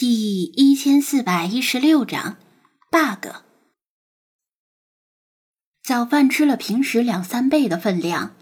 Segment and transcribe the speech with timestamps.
[0.00, 2.36] 第一千四百一十六章
[2.88, 3.30] bug。
[5.82, 8.36] 早饭吃了平时两三倍的分量，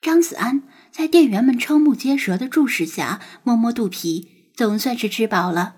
[0.00, 5.76] 张子安在店员们瞠目结舌的注视下，摸摸肚皮，总算是吃饱了。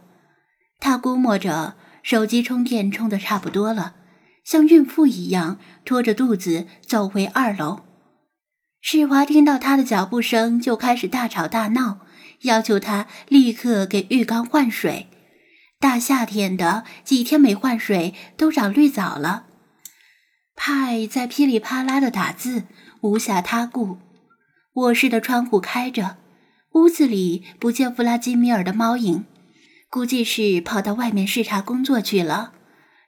[0.78, 3.96] 他估摸着手机充电充的差不多了，
[4.46, 7.82] 像孕妇一样拖着肚子走回二楼。
[8.80, 11.98] 世华听到他的脚步声，就开始大吵大闹，
[12.44, 15.08] 要求他立刻给浴缸换水。
[15.80, 19.44] 大夏天的，几天没换水都长绿藻了。
[20.56, 22.64] 派在噼里啪啦的打字，
[23.02, 23.98] 无暇他顾。
[24.74, 26.16] 卧室的窗户开着，
[26.72, 29.24] 屋子里不见弗拉基米尔的猫影，
[29.88, 32.54] 估计是跑到外面视察工作去了。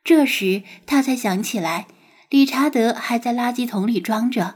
[0.05, 1.89] 这时他才想起来，
[2.29, 4.55] 理查德还在垃圾桶里装着。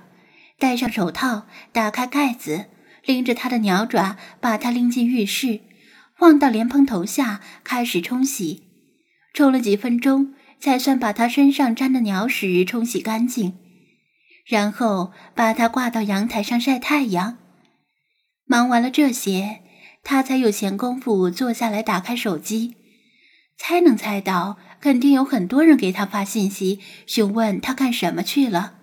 [0.60, 2.66] 戴上手套，打开盖子，
[3.04, 5.62] 拎着他的鸟爪，把他拎进浴室。
[6.16, 8.62] 放到莲蓬头下，开始冲洗，
[9.32, 13.54] 冲了几分钟，才算把他身上沾的鸟屎冲洗干净，
[14.46, 17.38] 然后把它挂到阳台上晒太阳。
[18.46, 19.62] 忙完了这些，
[20.02, 22.76] 他才有闲工夫坐下来打开手机。
[23.57, 28.74] 猜能猜到，肯定有很多人给他发信息，询问他干什么去了。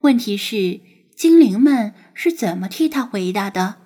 [0.00, 0.80] 问题是，
[1.16, 3.81] 精灵们是怎么替他回答的？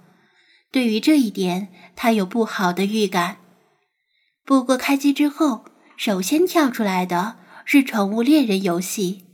[0.71, 3.39] 对于这一点，他有不好的预感。
[4.45, 5.65] 不过开机之后，
[5.97, 9.25] 首先跳出来的是宠物猎人游戏。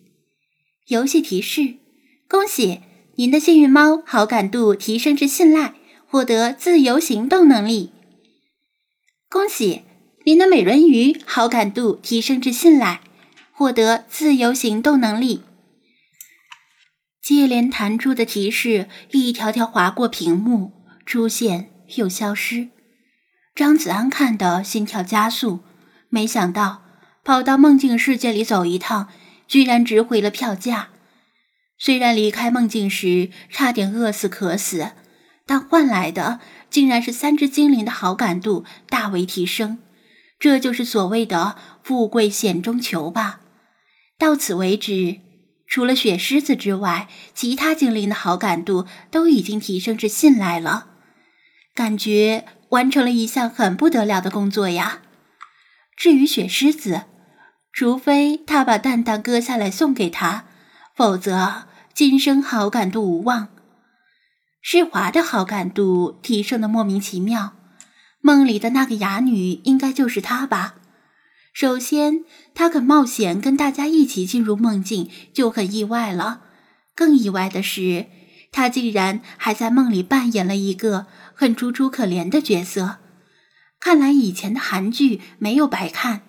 [0.86, 1.76] 游戏提示：
[2.28, 2.80] 恭喜
[3.16, 5.74] 您的幸运猫好感度提升至信赖，
[6.06, 7.92] 获得自由行动能力。
[9.28, 9.82] 恭喜
[10.24, 13.00] 您的美人鱼好感度提升至信赖，
[13.50, 15.42] 获得自由行动能力。
[17.20, 20.81] 接连弹出的提示一条条划过屏幕。
[21.04, 22.68] 出现又消失，
[23.54, 25.60] 张子安看得心跳加速。
[26.08, 26.82] 没想到
[27.24, 29.08] 跑到梦境世界里走一趟，
[29.46, 30.90] 居然值回了票价。
[31.78, 34.92] 虽然离开梦境时差点饿死渴死，
[35.46, 36.40] 但换来的
[36.70, 39.78] 竟然是三只精灵的好感度大为提升。
[40.38, 43.40] 这就是所谓的富贵险中求吧。
[44.18, 45.18] 到此为止，
[45.66, 50.88] 除了雪狮子之外，其他精灵的好感度都已经提升至信赖了。
[51.74, 55.00] 感觉完成了一项很不得了的工作呀！
[55.96, 57.02] 至于雪狮子，
[57.72, 60.44] 除非他把蛋蛋割下来送给他，
[60.94, 63.48] 否则今生好感度无望。
[64.60, 67.54] 世华的好感度提升的莫名其妙，
[68.20, 70.74] 梦里的那个哑女应该就是他吧？
[71.54, 76.42] 首先，他肯冒险跟大家一起进入梦境，就很意外了。
[76.94, 78.06] 更意外的是，
[78.52, 81.06] 他竟然还在梦里扮演了一个。
[81.34, 82.98] 很楚楚可怜的角色，
[83.80, 86.20] 看来以前的韩剧没有白看。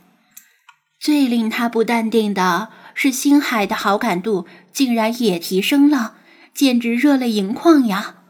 [1.00, 6.16] 最令他不淡定的是，星海的好感度竟然也提升了，
[6.52, 8.24] 简直热泪盈眶呀！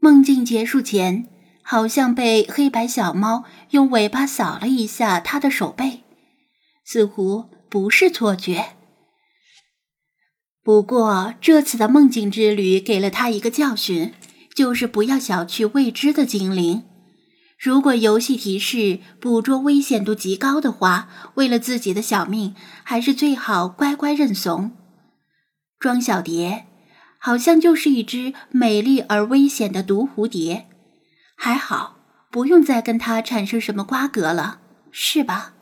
[0.00, 1.28] 梦境结束前，
[1.62, 6.02] 好像被黑白小猫用尾巴扫了一下他的手背，
[6.84, 8.78] 似乎不是错觉。
[10.62, 14.12] 不过这次的梦境之旅给了他一个教训。
[14.52, 16.82] 就是不要小觑未知的精灵。
[17.58, 24.72] 如果游戏提示捕捉危险度极高的话，为了自己的小命，还是最好乖乖认怂。
[25.78, 26.66] 庄小蝶
[27.18, 30.66] 好像就是一只美丽而危险的毒蝴蝶，
[31.36, 31.96] 还好
[32.30, 34.60] 不用再跟它产生什么瓜葛了，
[34.90, 35.54] 是吧？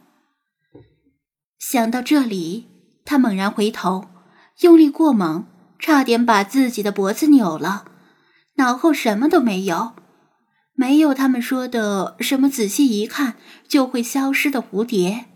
[1.58, 2.68] 想到这里，
[3.04, 4.06] 他猛然回头，
[4.60, 5.46] 用力过猛，
[5.78, 7.84] 差点把自己的脖子扭了。
[8.56, 9.94] 脑后什么都没有，
[10.74, 13.36] 没有他们说的什么仔细一看
[13.68, 15.26] 就会消失的蝴蝶。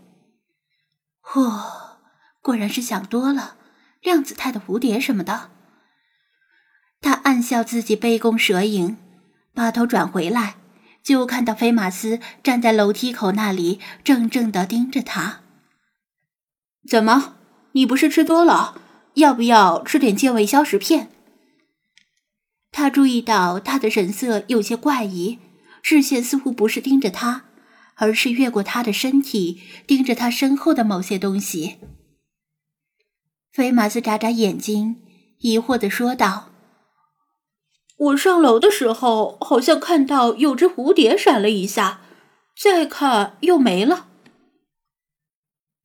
[1.33, 1.99] 哦，
[2.41, 3.55] 果然是想多了，
[4.01, 5.51] 量子态的蝴蝶什么的。
[6.99, 8.97] 他暗笑自己杯弓蛇影，
[9.53, 10.57] 把头转回来，
[11.01, 15.39] 就看到菲马斯站在楼梯口那里，怔怔的盯着他。
[16.89, 17.35] 怎么，
[17.71, 18.81] 你不是吃多了？
[19.15, 21.09] 要不要吃点健胃消食片？
[22.71, 25.39] 他注意到他的神色有些怪异，
[25.83, 27.45] 视线似乎不是盯着他，
[27.95, 31.77] 而是越过他的身体，盯着他身后的某些东西。
[33.51, 35.03] 菲马斯眨眨眼睛，
[35.39, 36.49] 疑惑的说道
[37.97, 42.01] ：“我上楼的时候，好像看到有只蝴蝶闪了一下，
[42.59, 44.07] 再看又没了。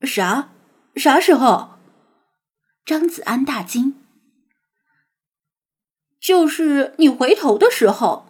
[0.00, 0.48] 啥？
[0.96, 1.74] 啥时候？”
[2.88, 3.96] 张子安大惊。
[6.18, 8.24] 就是你回头的时候，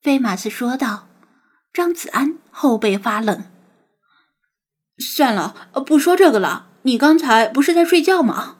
[0.00, 1.08] 菲马斯说道。
[1.72, 3.50] 张子安后背发冷。
[4.96, 6.68] 算了，不说这个了。
[6.82, 8.58] 你刚才不是在睡觉吗？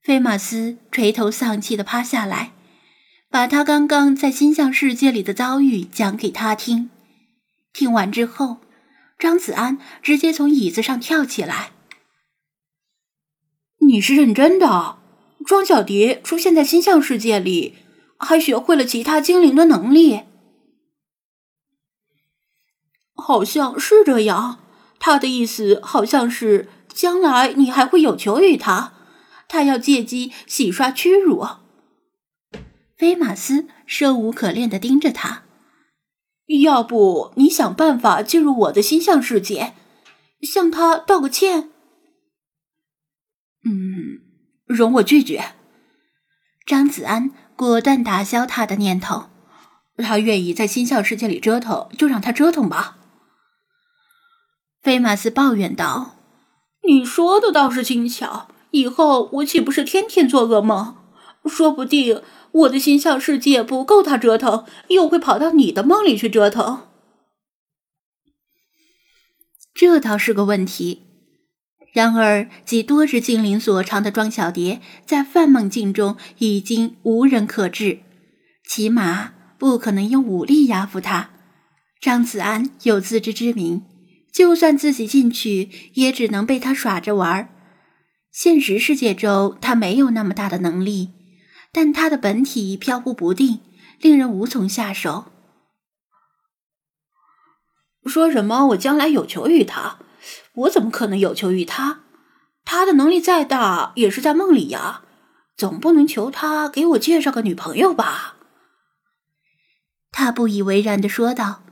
[0.00, 2.52] 菲马斯垂头丧气的趴下来，
[3.28, 6.88] 把他刚刚在星象世界里的遭遇讲给他听。
[7.72, 8.58] 听完之后，
[9.18, 11.72] 张子安直接从椅子上跳起来。
[13.96, 14.98] 你是认真的？
[15.46, 17.76] 庄小蝶出现在星象世界里，
[18.18, 20.24] 还学会了其他精灵的能力？
[23.14, 24.58] 好像是这样。
[24.98, 28.92] 他的意思好像是，将来你还会有求于他，
[29.48, 31.46] 他要借机洗刷屈辱。
[32.98, 35.44] 菲马斯生无可恋的盯着他，
[36.62, 39.72] 要不你想办法进入我的星象世界，
[40.42, 41.70] 向他道个歉？
[44.66, 45.54] 容我拒绝。
[46.66, 49.30] 张子安果断打消他的念头，
[49.96, 52.98] 他愿意在心象世界里折腾，就让他折腾吧。
[54.82, 56.16] 菲马斯抱怨道
[56.86, 60.96] ：“你说的倒是轻巧，以后我岂不是天天做噩梦？
[61.46, 66.88] 说不定我的心象世界不够他折腾，又会跑到你的梦里去折腾。
[69.72, 71.05] 这倒是个问题。
[71.96, 78.00] 然而，集多只精灵所长的庄小蝶，在幻梦境中已经无人可治，
[78.68, 81.30] 起码不可能用武力压服他。
[81.98, 83.82] 张子安有自知之明。”
[84.30, 87.48] 就算自己进去，也只能被他耍着玩儿。
[88.30, 91.12] 现实世界中，他没有那么大的能力，
[91.72, 93.60] 但他的本体飘忽不定，
[93.98, 95.32] 令人无从下手。
[98.04, 100.00] 说什么我将来有求于他？
[100.56, 102.00] 我怎么可能有求于他？
[102.64, 105.02] 他的能力再大，也是在梦里呀，
[105.56, 108.36] 总不能求他给我介绍个女朋友吧？
[110.10, 111.62] 他不以为然的说道。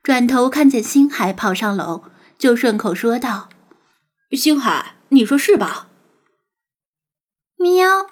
[0.00, 2.04] 转头看见星海跑上楼，
[2.38, 3.50] 就顺口说道
[4.32, 5.88] ：“星海，你说是吧？”
[7.58, 8.10] 喵。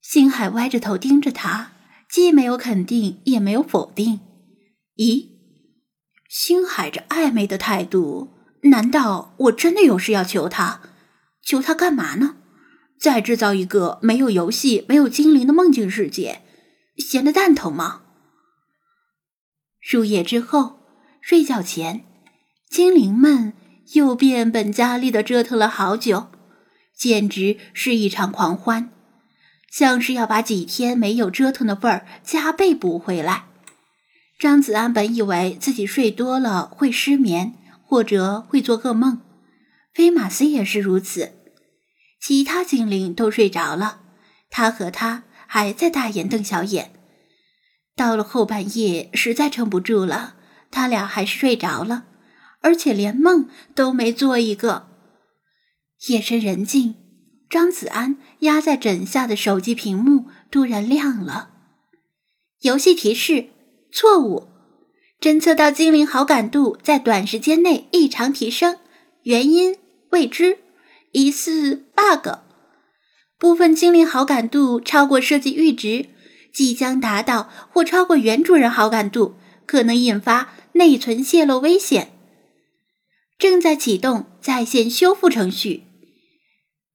[0.00, 1.72] 星海歪着头盯着他，
[2.08, 4.18] 既没有肯定，也没有否定。
[4.96, 5.29] 咦，
[6.30, 8.28] 星海这暧昧的态度，
[8.62, 10.80] 难道我真的有事要求他？
[11.42, 12.36] 求他干嘛呢？
[13.00, 16.42] 再制造一个没有游戏、没有精灵的梦境世界，
[16.96, 18.02] 闲得蛋疼吗？
[19.90, 20.78] 入夜之后，
[21.20, 22.04] 睡觉前，
[22.70, 23.52] 精灵们
[23.94, 26.28] 又变本加厉的折腾了好久，
[26.96, 28.92] 简直是一场狂欢，
[29.68, 33.46] 像是要把几天没有折腾的份儿加倍补回来。
[34.40, 37.52] 张子安本以为自己睡多了会失眠，
[37.84, 39.20] 或者会做噩梦，
[39.92, 41.32] 菲马斯也是如此。
[42.18, 44.00] 其他精灵都睡着了，
[44.48, 46.90] 他和他还在大眼瞪小眼。
[47.94, 50.36] 到了后半夜，实在撑不住了，
[50.70, 52.04] 他俩还是睡着了，
[52.62, 54.88] 而且连梦都没做一个。
[56.08, 56.94] 夜深人静，
[57.50, 61.50] 张子安压在枕下的手机屏幕突然亮了，
[62.60, 63.50] 游戏提示：
[63.92, 64.48] 错误，
[65.20, 68.78] 侦测到精灵好感度在短时间内异常提升，
[69.22, 69.76] 原因
[70.10, 70.58] 未知，
[71.12, 72.38] 疑似 bug，
[73.38, 76.06] 部分精灵好感度超过设计阈值。
[76.52, 82.10] 即将达到或超过原主人好感度，可能引发内存泄露危险。
[83.38, 85.84] 正在启动在线修复程序。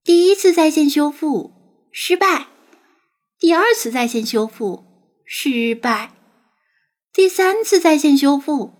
[0.04, 1.54] 第一次在线修复
[1.90, 2.48] 失败，
[3.40, 4.84] 第二次在线修复
[5.24, 6.12] 失败，
[7.16, 8.74] 第三次在线修复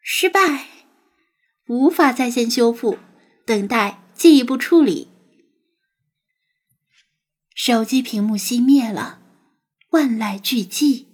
[0.00, 0.68] 失败，
[1.66, 2.96] 无法在线修复，
[3.44, 5.08] 等待进一步处理。
[7.54, 9.20] 手机屏幕熄灭了。
[9.90, 11.09] 万籁俱寂。